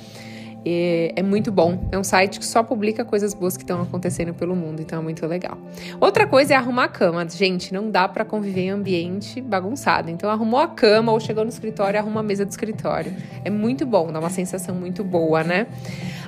É, 0.65 1.13
é, 1.17 1.23
muito 1.23 1.51
bom. 1.51 1.89
É 1.91 1.99
um 1.99 2.05
site 2.05 2.39
que 2.39 2.47
só 2.47 2.63
publica 2.63 3.05
coisas 3.05 3.35
boas 3.35 3.57
que 3.57 3.63
estão 3.63 3.83
acontecendo 3.83 4.33
pelo 4.33 4.55
mundo, 4.55 4.81
então 4.81 4.99
é 4.99 5.03
muito 5.03 5.27
legal. 5.27 5.59
Outra 6.01 6.27
coisa 6.27 6.55
é 6.55 6.57
arrumar 6.57 6.85
a 6.85 6.89
cama. 6.89 7.29
Gente, 7.29 7.73
não 7.73 7.91
dá 7.91 8.09
para 8.09 8.25
conviver 8.25 8.63
em 8.63 8.71
ambiente 8.71 9.41
bagunçado. 9.41 10.11
Então 10.11 10.31
arrumou 10.31 10.61
a 10.61 10.69
cama 10.69 11.13
ou 11.13 11.19
chegou 11.19 11.45
no 11.45 11.51
escritório, 11.51 11.99
arruma 11.99 12.21
a 12.21 12.23
mesa 12.23 12.45
do 12.45 12.51
escritório. 12.51 13.13
É 13.45 13.51
muito 13.51 13.85
bom, 13.85 14.13
dá 14.13 14.19
uma 14.19 14.31
sensação 14.31 14.75
muito 14.75 15.03
boa, 15.03 15.43
né? 15.43 15.67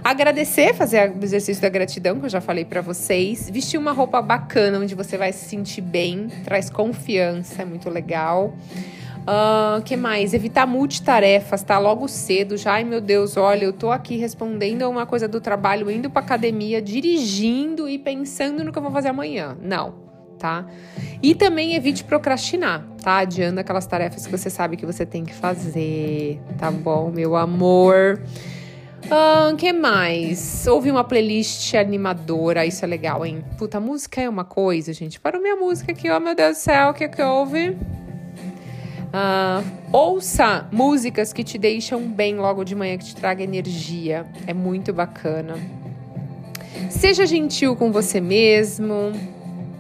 Agradecer, 0.03 0.75
fazer 0.75 1.11
o 1.11 1.25
exercício 1.25 1.63
da 1.63 1.69
gratidão, 1.69 2.19
que 2.19 2.27
eu 2.27 2.31
já 2.31 2.41
falei 2.41 2.65
para 2.65 2.83
vocês. 2.83 3.49
Vestir 3.49 3.79
uma 3.79 3.93
roupa 3.93 4.21
bacana, 4.21 4.79
onde 4.79 4.95
você 4.95 5.17
vai 5.17 5.33
se 5.33 5.49
sentir 5.49 5.81
bem, 5.81 6.29
traz 6.45 6.69
confiança, 6.69 7.63
é 7.63 7.65
muito 7.65 7.89
legal. 7.89 8.55
Uh, 9.25 9.81
que 9.83 9.97
mais? 9.97 10.35
Evitar 10.35 10.67
multitarefas, 10.67 11.63
tá? 11.63 11.79
Logo 11.79 12.07
cedo, 12.09 12.59
já, 12.59 12.75
ai 12.75 12.85
meu 12.85 13.01
Deus, 13.01 13.39
olha, 13.39 13.65
eu 13.65 13.73
tô 13.73 13.91
aqui 13.91 14.17
respondendo 14.17 14.83
a 14.83 14.89
uma 14.89 15.07
coisa 15.07 15.27
do 15.27 15.41
trabalho, 15.41 15.91
indo 15.91 16.11
pra 16.11 16.21
academia, 16.21 16.83
dirigindo 16.83 17.89
e 17.89 17.99
pensando 17.99 18.63
no 18.63 18.71
que 18.71 18.79
eu 18.79 18.83
vou 18.83 18.93
fazer 18.93 19.09
amanhã. 19.09 19.57
Não, 19.63 19.95
tá? 20.39 20.67
E 21.23 21.35
também 21.35 21.75
evite 21.75 22.05
procrastinar, 22.05 22.87
tá? 23.03 23.19
Adiando 23.19 23.61
aquelas 23.61 23.87
tarefas 23.87 24.27
que 24.27 24.31
você 24.31 24.51
sabe 24.51 24.77
que 24.77 24.85
você 24.85 25.07
tem 25.07 25.25
que 25.25 25.35
fazer, 25.35 26.39
tá 26.59 26.71
bom, 26.71 27.11
meu 27.11 27.35
amor? 27.35 28.21
Ah, 29.11 29.55
que 29.57 29.73
mais? 29.73 30.67
Ouvi 30.67 30.91
uma 30.91 31.05
playlist 31.05 31.75
animadora, 31.75 32.67
isso 32.67 32.85
é 32.85 32.89
legal, 32.89 33.25
hein? 33.25 33.43
Puta, 33.57 33.81
música 33.81 34.21
é 34.21 34.29
uma 34.29 34.45
coisa, 34.45 34.93
gente. 34.93 35.19
Para 35.19 35.41
minha 35.41 35.57
música 35.57 35.93
aqui, 35.93 36.11
ó, 36.11 36.19
oh, 36.19 36.21
meu 36.21 36.35
Deus 36.35 36.59
do 36.59 36.61
céu, 36.61 36.91
o 36.91 36.95
que 36.95 37.05
é 37.05 37.09
que 37.09 37.23
houve? 37.23 37.75
Uh, 39.15 39.65
ouça 39.93 40.67
músicas 40.73 41.33
que 41.33 41.45
te 41.45 41.57
deixam 41.57 42.03
bem 42.03 42.35
logo 42.35 42.65
de 42.65 42.75
manhã, 42.75 42.99
que 42.99 43.05
te 43.05 43.15
traga 43.15 43.45
energia. 43.45 44.27
É 44.45 44.53
muito 44.53 44.93
bacana. 44.93 45.55
Seja 46.91 47.25
gentil 47.25 47.77
com 47.77 47.93
você 47.93 48.21
mesmo. 48.21 49.13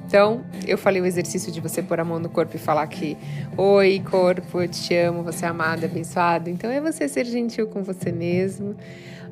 Então, 0.07 0.45
eu 0.65 0.79
falei 0.79 1.03
o 1.03 1.07
exercício 1.07 1.51
de 1.51 1.61
você 1.61 1.83
pôr 1.83 1.99
a 1.99 2.05
mão 2.05 2.21
no 2.21 2.29
corpo 2.29 2.55
e 2.55 2.59
falar 2.59 2.87
que 2.87 3.17
Oi, 3.57 4.01
corpo, 4.09 4.61
eu 4.61 4.69
te 4.69 4.95
amo, 4.95 5.25
você 5.25 5.45
é 5.45 5.49
amado, 5.49 5.85
abençoado. 5.85 6.49
Então, 6.49 6.71
é 6.71 6.81
você 6.81 7.09
ser 7.09 7.25
gentil 7.25 7.67
com 7.67 7.83
você 7.83 8.13
mesmo. 8.13 8.77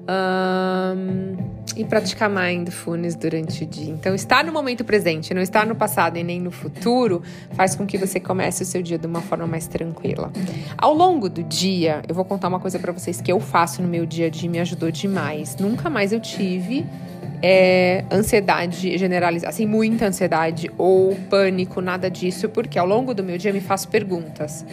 Um, 0.03 1.53
e 1.77 1.85
praticar 1.85 2.29
mindfulness 2.29 3.15
durante 3.15 3.65
o 3.65 3.67
dia. 3.67 3.91
Então, 3.91 4.15
estar 4.15 4.45
no 4.45 4.53
momento 4.53 4.85
presente, 4.85 5.33
não 5.33 5.41
estar 5.41 5.67
no 5.67 5.75
passado 5.75 6.19
e 6.19 6.25
nem 6.25 6.41
no 6.41 6.51
futuro, 6.51 7.23
faz 7.53 7.75
com 7.75 7.87
que 7.87 7.97
você 7.97 8.21
comece 8.21 8.63
o 8.63 8.67
seu 8.67 8.83
dia 8.83 8.99
de 8.99 9.07
uma 9.07 9.21
forma 9.21 9.47
mais 9.47 9.67
tranquila. 9.67 10.31
Ao 10.77 10.93
longo 10.93 11.29
do 11.29 11.43
dia, 11.43 12.03
eu 12.09 12.15
vou 12.15 12.25
contar 12.25 12.49
uma 12.49 12.61
coisa 12.61 12.79
para 12.79 12.93
vocês 12.93 13.21
que 13.21 13.33
eu 13.33 13.41
faço 13.41 13.81
no 13.81 13.89
meu 13.89 14.05
dia 14.05 14.27
a 14.27 14.31
dia 14.31 14.47
e 14.47 14.51
me 14.51 14.59
ajudou 14.61 14.91
demais. 14.91 15.57
Nunca 15.57 15.89
mais 15.89 16.13
eu 16.13 16.21
tive 16.21 16.85
é, 17.41 18.05
ansiedade 18.11 18.97
generalizada, 18.99 19.51
assim, 19.51 19.67
muita 19.67 20.07
ansiedade 20.07 20.71
ou 20.77 21.15
pânico, 21.31 21.81
nada 21.81 22.11
disso, 22.11 22.49
porque 22.49 22.79
ao 22.79 22.87
longo 22.87 23.15
do 23.15 23.23
meu 23.23 23.39
dia 23.39 23.53
me 23.53 23.61
faço 23.61 23.89
perguntas. 23.89 24.65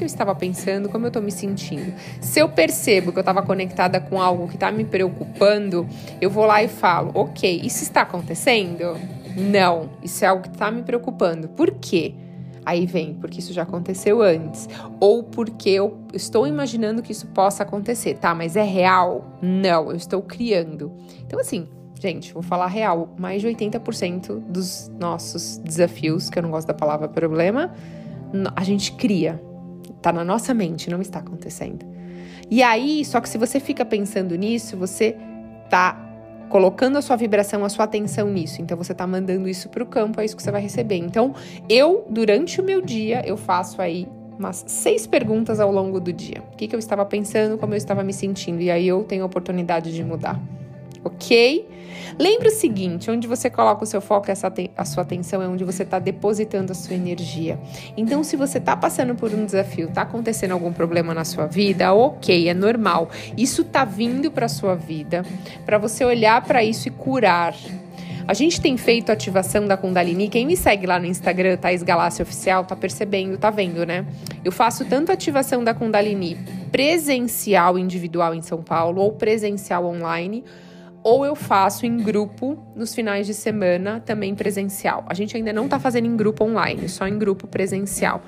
Que 0.00 0.04
eu 0.04 0.06
estava 0.06 0.34
pensando, 0.34 0.88
como 0.88 1.04
eu 1.04 1.08
estou 1.08 1.20
me 1.22 1.30
sentindo. 1.30 1.92
Se 2.22 2.40
eu 2.40 2.48
percebo 2.48 3.12
que 3.12 3.18
eu 3.18 3.20
estava 3.20 3.42
conectada 3.42 4.00
com 4.00 4.18
algo 4.18 4.48
que 4.48 4.54
está 4.54 4.72
me 4.72 4.82
preocupando, 4.82 5.86
eu 6.22 6.30
vou 6.30 6.46
lá 6.46 6.62
e 6.62 6.68
falo: 6.68 7.10
ok, 7.12 7.60
isso 7.62 7.82
está 7.82 8.00
acontecendo? 8.00 8.96
Não, 9.36 9.90
isso 10.02 10.24
é 10.24 10.28
algo 10.28 10.44
que 10.44 10.48
está 10.48 10.70
me 10.70 10.82
preocupando. 10.82 11.50
Por 11.50 11.72
quê? 11.72 12.14
Aí 12.64 12.86
vem, 12.86 13.12
porque 13.12 13.40
isso 13.40 13.52
já 13.52 13.60
aconteceu 13.60 14.22
antes. 14.22 14.70
Ou 14.98 15.22
porque 15.22 15.68
eu 15.68 15.98
estou 16.14 16.46
imaginando 16.46 17.02
que 17.02 17.12
isso 17.12 17.26
possa 17.26 17.62
acontecer. 17.62 18.14
Tá, 18.14 18.34
mas 18.34 18.56
é 18.56 18.64
real? 18.64 19.36
Não, 19.42 19.90
eu 19.90 19.96
estou 19.96 20.22
criando. 20.22 20.90
Então, 21.26 21.38
assim, 21.38 21.68
Gente, 22.00 22.32
vou 22.32 22.42
falar 22.42 22.68
real, 22.68 23.14
mais 23.18 23.42
de 23.42 23.48
80% 23.48 24.40
dos 24.48 24.90
nossos 24.98 25.58
desafios, 25.58 26.30
que 26.30 26.38
eu 26.38 26.42
não 26.42 26.50
gosto 26.50 26.66
da 26.66 26.72
palavra 26.72 27.06
problema, 27.06 27.74
a 28.56 28.64
gente 28.64 28.92
cria. 28.92 29.38
Tá 30.00 30.12
na 30.12 30.24
nossa 30.24 30.54
mente, 30.54 30.90
não 30.90 31.00
está 31.00 31.18
acontecendo. 31.18 31.84
E 32.50 32.62
aí, 32.62 33.04
só 33.04 33.20
que 33.20 33.28
se 33.28 33.38
você 33.38 33.60
fica 33.60 33.84
pensando 33.84 34.34
nisso, 34.36 34.76
você 34.76 35.16
tá 35.68 36.06
colocando 36.48 36.98
a 36.98 37.02
sua 37.02 37.14
vibração, 37.16 37.64
a 37.64 37.68
sua 37.68 37.84
atenção 37.84 38.28
nisso. 38.28 38.60
Então 38.60 38.76
você 38.76 38.92
tá 38.92 39.06
mandando 39.06 39.48
isso 39.48 39.68
para 39.68 39.82
o 39.82 39.86
campo, 39.86 40.20
é 40.20 40.24
isso 40.24 40.36
que 40.36 40.42
você 40.42 40.50
vai 40.50 40.60
receber. 40.60 40.96
Então, 40.96 41.34
eu 41.68 42.04
durante 42.10 42.60
o 42.60 42.64
meu 42.64 42.80
dia, 42.80 43.22
eu 43.24 43.36
faço 43.36 43.80
aí 43.80 44.08
umas 44.36 44.64
seis 44.66 45.06
perguntas 45.06 45.60
ao 45.60 45.70
longo 45.70 46.00
do 46.00 46.12
dia. 46.12 46.42
O 46.52 46.56
que, 46.56 46.66
que 46.66 46.74
eu 46.74 46.78
estava 46.78 47.04
pensando, 47.04 47.56
como 47.58 47.74
eu 47.74 47.78
estava 47.78 48.02
me 48.02 48.12
sentindo, 48.12 48.60
e 48.60 48.70
aí 48.70 48.88
eu 48.88 49.04
tenho 49.04 49.22
a 49.22 49.26
oportunidade 49.26 49.94
de 49.94 50.02
mudar 50.02 50.40
ok? 51.04 51.68
Lembre 52.18 52.48
o 52.48 52.50
seguinte: 52.52 53.10
onde 53.10 53.26
você 53.26 53.48
coloca 53.48 53.84
o 53.84 53.86
seu 53.86 54.00
foco, 54.00 54.30
essa 54.30 54.52
a 54.76 54.84
sua 54.84 55.02
atenção 55.02 55.42
é 55.42 55.48
onde 55.48 55.64
você 55.64 55.82
está 55.82 55.98
depositando 55.98 56.72
a 56.72 56.74
sua 56.74 56.94
energia. 56.94 57.58
Então, 57.96 58.22
se 58.24 58.36
você 58.36 58.58
está 58.58 58.76
passando 58.76 59.14
por 59.14 59.32
um 59.32 59.44
desafio, 59.44 59.88
está 59.88 60.02
acontecendo 60.02 60.52
algum 60.52 60.72
problema 60.72 61.14
na 61.14 61.24
sua 61.24 61.46
vida, 61.46 61.92
ok, 61.94 62.48
é 62.48 62.54
normal. 62.54 63.10
Isso 63.36 63.62
está 63.62 63.84
vindo 63.84 64.30
para 64.30 64.48
sua 64.48 64.74
vida, 64.74 65.24
para 65.64 65.78
você 65.78 66.04
olhar 66.04 66.42
para 66.42 66.62
isso 66.64 66.88
e 66.88 66.90
curar. 66.90 67.54
A 68.26 68.34
gente 68.34 68.60
tem 68.60 68.76
feito 68.76 69.10
ativação 69.10 69.66
da 69.66 69.76
Kundalini. 69.76 70.28
Quem 70.28 70.46
me 70.46 70.56
segue 70.56 70.86
lá 70.86 71.00
no 71.00 71.06
Instagram, 71.06 71.56
Thais 71.56 71.82
Galácia 71.82 72.22
Oficial, 72.22 72.64
tá 72.64 72.76
percebendo, 72.76 73.36
tá 73.36 73.50
vendo, 73.50 73.84
né? 73.84 74.06
Eu 74.44 74.52
faço 74.52 74.84
tanto 74.84 75.10
ativação 75.10 75.64
da 75.64 75.74
Kundalini 75.74 76.38
presencial 76.70 77.76
individual 77.76 78.32
em 78.32 78.40
São 78.40 78.62
Paulo 78.62 79.02
ou 79.02 79.12
presencial 79.12 79.84
online 79.84 80.44
ou 81.02 81.24
eu 81.24 81.34
faço 81.34 81.86
em 81.86 81.96
grupo 81.96 82.58
nos 82.74 82.94
finais 82.94 83.26
de 83.26 83.34
semana, 83.34 84.00
também 84.00 84.34
presencial. 84.34 85.04
A 85.08 85.14
gente 85.14 85.36
ainda 85.36 85.52
não 85.52 85.68
tá 85.68 85.78
fazendo 85.78 86.06
em 86.06 86.16
grupo 86.16 86.44
online, 86.44 86.88
só 86.88 87.06
em 87.06 87.18
grupo 87.18 87.46
presencial. 87.46 88.22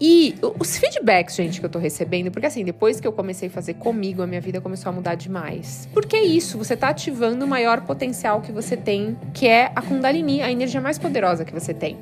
E 0.00 0.36
os 0.60 0.78
feedbacks, 0.78 1.34
gente, 1.34 1.58
que 1.58 1.66
eu 1.66 1.70
tô 1.70 1.78
recebendo, 1.78 2.30
porque 2.30 2.46
assim, 2.46 2.64
depois 2.64 3.00
que 3.00 3.06
eu 3.06 3.12
comecei 3.12 3.48
a 3.48 3.50
fazer 3.50 3.74
comigo, 3.74 4.22
a 4.22 4.28
minha 4.28 4.40
vida 4.40 4.60
começou 4.60 4.90
a 4.90 4.92
mudar 4.92 5.16
demais. 5.16 5.88
Porque 5.92 6.14
é 6.14 6.22
isso, 6.22 6.56
você 6.56 6.76
tá 6.76 6.90
ativando 6.90 7.44
o 7.44 7.48
maior 7.48 7.80
potencial 7.80 8.40
que 8.40 8.52
você 8.52 8.76
tem, 8.76 9.16
que 9.34 9.48
é 9.48 9.72
a 9.74 9.82
Kundalini, 9.82 10.40
a 10.40 10.52
energia 10.52 10.80
mais 10.80 10.98
poderosa 10.98 11.44
que 11.44 11.52
você 11.52 11.74
tem. 11.74 11.96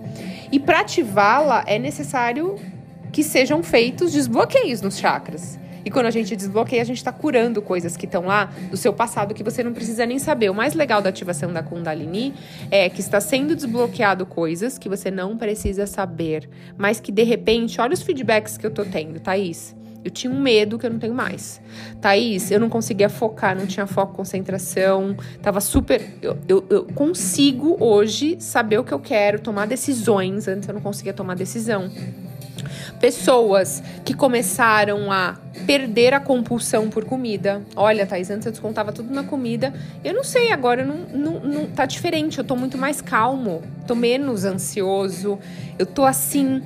E 0.52 0.60
para 0.60 0.80
ativá-la 0.80 1.64
é 1.66 1.78
necessário 1.78 2.56
que 3.10 3.22
sejam 3.22 3.62
feitos 3.62 4.12
desbloqueios 4.12 4.82
nos 4.82 4.98
chakras. 4.98 5.58
E 5.86 5.90
quando 5.90 6.06
a 6.06 6.10
gente 6.10 6.34
desbloqueia, 6.34 6.82
a 6.82 6.84
gente 6.84 6.96
está 6.96 7.12
curando 7.12 7.62
coisas 7.62 7.96
que 7.96 8.06
estão 8.06 8.26
lá 8.26 8.50
do 8.72 8.76
seu 8.76 8.92
passado 8.92 9.32
que 9.32 9.44
você 9.44 9.62
não 9.62 9.72
precisa 9.72 10.04
nem 10.04 10.18
saber. 10.18 10.50
O 10.50 10.54
mais 10.54 10.74
legal 10.74 11.00
da 11.00 11.10
ativação 11.10 11.52
da 11.52 11.62
Kundalini 11.62 12.34
é 12.72 12.88
que 12.88 12.98
está 12.98 13.20
sendo 13.20 13.54
desbloqueado 13.54 14.26
coisas 14.26 14.78
que 14.78 14.88
você 14.88 15.12
não 15.12 15.38
precisa 15.38 15.86
saber, 15.86 16.50
mas 16.76 16.98
que 16.98 17.12
de 17.12 17.22
repente, 17.22 17.80
olha 17.80 17.94
os 17.94 18.02
feedbacks 18.02 18.58
que 18.58 18.66
eu 18.66 18.70
tô 18.72 18.84
tendo, 18.84 19.20
Thaís. 19.20 19.76
Eu 20.04 20.10
tinha 20.10 20.32
um 20.32 20.40
medo 20.40 20.76
que 20.76 20.86
eu 20.86 20.90
não 20.90 20.98
tenho 20.98 21.14
mais. 21.14 21.60
Thaís, 22.00 22.50
eu 22.50 22.58
não 22.58 22.68
conseguia 22.68 23.08
focar, 23.08 23.56
não 23.56 23.66
tinha 23.66 23.86
foco, 23.86 24.12
concentração, 24.12 25.16
tava 25.40 25.60
super. 25.60 26.02
Eu, 26.20 26.36
eu, 26.48 26.64
eu, 26.68 26.84
consigo 26.84 27.76
hoje 27.78 28.36
saber 28.40 28.78
o 28.78 28.84
que 28.84 28.92
eu 28.92 29.00
quero, 29.00 29.38
tomar 29.38 29.66
decisões. 29.68 30.48
Antes 30.48 30.68
eu 30.68 30.74
não 30.74 30.80
conseguia 30.80 31.12
tomar 31.12 31.36
decisão. 31.36 31.88
Pessoas 33.00 33.82
que 34.04 34.14
começaram 34.14 35.10
a 35.10 35.36
perder 35.66 36.14
a 36.14 36.20
compulsão 36.20 36.88
por 36.88 37.04
comida. 37.04 37.62
Olha, 37.74 38.06
Thais, 38.06 38.30
antes 38.30 38.46
eu 38.46 38.52
descontava 38.52 38.92
tudo 38.92 39.12
na 39.12 39.24
comida. 39.24 39.72
Eu 40.04 40.14
não 40.14 40.24
sei, 40.24 40.52
agora 40.52 40.84
não, 40.84 40.96
não, 41.12 41.40
não 41.40 41.66
tá 41.66 41.86
diferente. 41.86 42.38
Eu 42.38 42.44
tô 42.44 42.56
muito 42.56 42.76
mais 42.78 43.00
calmo, 43.00 43.62
tô 43.86 43.94
menos 43.94 44.44
ansioso, 44.44 45.38
eu 45.78 45.86
tô 45.86 46.04
assim, 46.04 46.62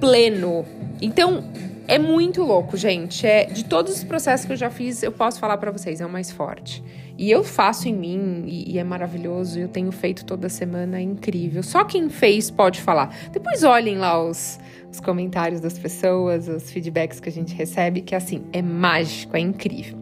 pleno. 0.00 0.64
Então, 1.00 1.44
é 1.90 1.98
muito 1.98 2.42
louco, 2.42 2.76
gente. 2.76 3.26
É 3.26 3.46
de 3.46 3.64
todos 3.64 3.96
os 3.96 4.04
processos 4.04 4.46
que 4.46 4.52
eu 4.52 4.56
já 4.56 4.70
fiz, 4.70 5.02
eu 5.02 5.10
posso 5.10 5.40
falar 5.40 5.58
para 5.58 5.72
vocês, 5.72 6.00
é 6.00 6.06
o 6.06 6.08
mais 6.08 6.30
forte. 6.30 6.82
E 7.18 7.30
eu 7.30 7.44
faço 7.44 7.88
em 7.88 7.92
mim 7.92 8.44
e, 8.46 8.72
e, 8.72 8.78
é 8.78 8.84
maravilhoso. 8.84 9.58
Eu 9.58 9.68
tenho 9.68 9.90
feito 9.92 10.24
toda 10.24 10.48
semana, 10.48 10.98
é 10.98 11.02
incrível. 11.02 11.62
Só 11.62 11.84
quem 11.84 12.08
fez 12.08 12.50
pode 12.50 12.80
falar. 12.80 13.14
Depois 13.32 13.62
olhem 13.62 13.98
lá 13.98 14.22
os 14.24 14.58
os 14.90 15.00
comentários 15.00 15.60
das 15.60 15.78
pessoas, 15.78 16.48
os 16.48 16.70
feedbacks 16.70 17.20
que 17.20 17.28
a 17.28 17.32
gente 17.32 17.54
recebe, 17.54 18.00
que 18.00 18.14
assim, 18.14 18.44
é 18.52 18.60
mágico, 18.60 19.36
é 19.36 19.40
incrível. 19.40 19.98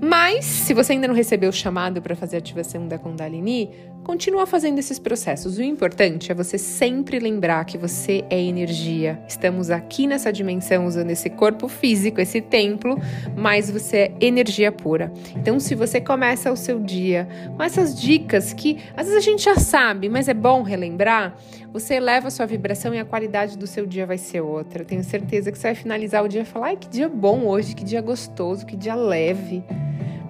Mas, 0.00 0.44
se 0.44 0.74
você 0.74 0.92
ainda 0.92 1.06
não 1.06 1.14
recebeu 1.14 1.50
o 1.50 1.52
chamado 1.52 2.00
para 2.02 2.16
fazer 2.16 2.36
a 2.36 2.38
ativação 2.38 2.88
da 2.88 2.98
Kundalini, 2.98 3.70
continua 4.04 4.46
fazendo 4.46 4.78
esses 4.78 4.98
processos. 4.98 5.56
O 5.56 5.62
importante 5.62 6.30
é 6.30 6.34
você 6.34 6.58
sempre 6.58 7.18
lembrar 7.18 7.64
que 7.64 7.78
você 7.78 8.22
é 8.28 8.40
energia. 8.40 9.18
Estamos 9.26 9.70
aqui 9.70 10.06
nessa 10.06 10.30
dimensão 10.32 10.86
usando 10.86 11.10
esse 11.10 11.30
corpo 11.30 11.66
físico, 11.66 12.20
esse 12.20 12.40
templo, 12.40 12.96
mas 13.34 13.70
você 13.70 13.96
é 13.96 14.12
energia 14.20 14.70
pura. 14.70 15.10
Então, 15.34 15.58
se 15.58 15.74
você 15.74 16.00
começa 16.00 16.52
o 16.52 16.56
seu 16.56 16.78
dia 16.78 17.26
com 17.56 17.62
essas 17.62 17.98
dicas 17.98 18.52
que 18.52 18.78
às 18.94 19.06
vezes 19.06 19.16
a 19.16 19.30
gente 19.30 19.42
já 19.42 19.56
sabe, 19.56 20.08
mas 20.08 20.28
é 20.28 20.34
bom 20.34 20.62
relembrar, 20.62 21.36
você 21.72 21.94
eleva 21.94 22.28
a 22.28 22.30
sua 22.30 22.46
vibração 22.46 22.94
e 22.94 23.00
a 23.00 23.04
qualidade 23.04 23.56
do 23.58 23.66
seu 23.66 23.86
dia 23.86 24.06
vai 24.06 24.18
ser 24.18 24.42
outra. 24.42 24.84
Tenho 24.84 25.02
certeza 25.02 25.50
que 25.50 25.58
você 25.58 25.68
vai 25.68 25.74
finalizar 25.74 26.22
o 26.22 26.28
dia 26.28 26.42
e 26.42 26.44
falar: 26.44 26.66
ai, 26.66 26.76
que 26.76 26.88
dia 26.88 27.08
bom 27.08 27.46
hoje, 27.46 27.74
que 27.74 27.82
dia 27.82 28.02
gostoso, 28.02 28.66
que 28.66 28.76
dia 28.76 28.94
leve. 28.94 29.64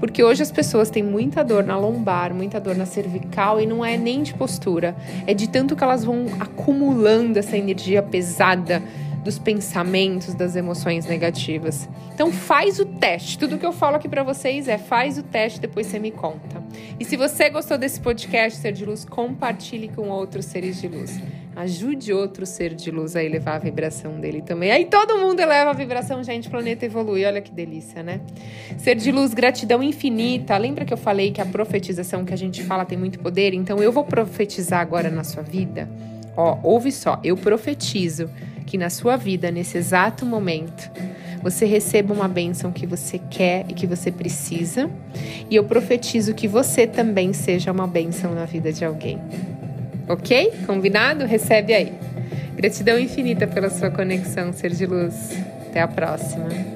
Porque 0.04 0.23
hoje 0.23 0.42
as 0.42 0.52
pessoas 0.52 0.90
têm 0.90 1.02
muita 1.02 1.42
dor 1.42 1.64
na 1.64 1.78
lombar, 1.78 2.34
muita 2.34 2.61
dor 2.61 2.76
na 2.76 2.84
cervical 2.84 3.58
e 3.58 3.64
não 3.64 3.82
é 3.82 3.96
nem 3.96 4.23
de 4.23 4.34
postura, 4.34 4.94
é 5.26 5.32
de 5.32 5.49
tanto 5.49 5.75
que 5.75 5.82
elas 5.82 6.04
vão 6.04 6.26
acumulando 6.38 7.38
essa 7.38 7.56
energia 7.56 8.02
pesada 8.02 8.82
dos 9.25 9.38
pensamentos, 9.38 10.34
das 10.34 10.56
emoções 10.56 11.06
negativas. 11.06 11.88
Então 12.12 12.30
faz 12.30 12.78
o 12.78 12.84
teste. 12.84 13.38
Tudo 13.38 13.56
que 13.56 13.64
eu 13.64 13.73
falo 13.73 13.96
aqui 13.96 14.06
para 14.06 14.23
vocês 14.23 14.68
é 14.68 14.76
faz 14.76 15.16
o 15.16 15.23
teste, 15.23 15.58
depois 15.58 15.87
você 15.87 15.99
me 15.99 16.11
conta. 16.11 16.62
E 17.00 17.04
se 17.06 17.16
você 17.16 17.49
gostou 17.49 17.78
desse 17.78 17.99
podcast 17.99 18.61
Ser 18.61 18.73
de 18.73 18.84
Luz, 18.84 19.06
compartilhe 19.06 19.88
com 19.88 20.11
outros 20.11 20.44
seres 20.44 20.82
de 20.82 20.87
luz. 20.87 21.18
Ajude 21.56 22.12
outro 22.12 22.44
ser 22.44 22.75
de 22.75 22.90
luz 22.90 23.14
a 23.14 23.23
elevar 23.23 23.56
a 23.56 23.58
vibração 23.58 24.18
dele 24.20 24.42
também. 24.42 24.73
Aí 24.73 24.87
todo 24.87 25.18
mundo 25.18 25.38
eleva 25.40 25.70
a 25.70 25.73
vibração, 25.73 26.23
gente, 26.23 26.49
o 26.49 26.50
planeta 26.50 26.84
evolui. 26.84 27.25
Olha 27.25 27.40
que 27.40 27.52
delícia, 27.52 28.02
né? 28.02 28.20
Ser 28.76 28.96
de 28.96 29.12
luz, 29.12 29.32
gratidão 29.32 29.82
infinita. 29.82 30.56
Lembra 30.56 30.84
que 30.84 30.92
eu 30.92 30.99
falei 30.99 31.30
que 31.30 31.40
a 31.40 31.46
profetização 31.46 32.25
que 32.25 32.34
a 32.34 32.37
gente 32.37 32.62
fala 32.64 32.84
tem 32.84 32.99
muito 32.99 33.20
poder? 33.20 33.54
Então 33.54 33.78
eu 33.82 33.92
vou 33.92 34.04
profetizar 34.04 34.80
agora 34.80 35.11
na 35.11 35.23
sua 35.23 35.42
vida. 35.42 35.88
Ó, 36.37 36.58
ouve 36.64 36.90
só, 36.90 37.20
eu 37.23 37.37
profetizo 37.37 38.28
que 38.66 38.76
na 38.76 38.90
sua 38.90 39.16
vida, 39.16 39.50
nesse 39.50 39.78
exato 39.78 40.26
momento, 40.26 40.90
você 41.42 41.66
receba 41.66 42.14
uma 42.14 42.26
bênção 42.26 42.73
que 42.73 42.87
você 42.87 43.20
quer 43.30 43.66
e 43.68 43.75
que 43.75 43.87
você 43.87 44.11
precisa. 44.11 44.90
E 45.50 45.54
eu 45.54 45.62
profetizo 45.62 46.34
que 46.34 46.49
você 46.49 46.87
também 46.87 47.32
seja 47.32 47.70
uma 47.70 47.87
bênção 47.87 48.34
na 48.34 48.46
vida 48.46 48.73
de 48.73 48.84
alguém. 48.84 49.20
Ok? 50.08 50.52
Combinado? 50.66 51.25
Recebe 51.25 51.73
aí. 51.75 51.92
Gratidão 52.56 52.99
infinita 52.99 53.46
pela 53.46 53.70
sua 53.70 53.90
conexão, 53.90 54.52
ser 54.52 54.70
de 54.70 54.87
luz. 54.87 55.32
Até 55.68 55.80
a 55.80 55.88
próxima. 55.88 56.73